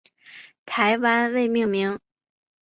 [0.65, 1.99] 台湾未命名。